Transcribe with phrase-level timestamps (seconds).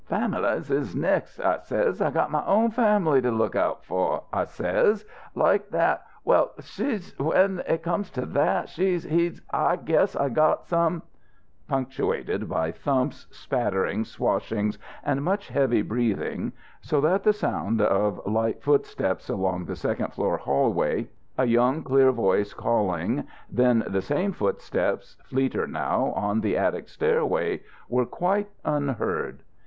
[0.09, 2.01] "'Families is nix,' I says.
[2.01, 5.05] 'I got my own family to look out fuh,' I says.
[5.35, 6.01] Like that.
[6.25, 11.03] 'Well,' s's he, 'w'en it comes to that,' s's he, 'I guess I got some'"
[11.67, 18.63] Punctuated by thumps, spatterings, swashings and much heavy breathing, so that the sound of light
[18.63, 25.15] footsteps along the second floor hallway, a young clear voice calling, then the same footsteps,
[25.25, 29.43] fleeter now, on the attic stairway, were quite unheard.